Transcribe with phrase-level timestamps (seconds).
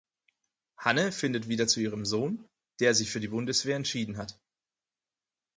[0.77, 2.43] Hanne findet wieder zu ihrem Sohn,
[2.79, 4.35] der sich für die Bundeswehr entschieden hat.